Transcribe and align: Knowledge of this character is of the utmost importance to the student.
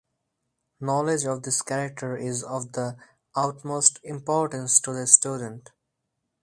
Knowledge 0.79 1.25
of 1.25 1.43
this 1.43 1.61
character 1.61 2.17
is 2.17 2.41
of 2.43 2.71
the 2.71 2.97
utmost 3.35 3.99
importance 4.03 4.79
to 4.79 4.93
the 4.93 5.05
student. 5.05 5.69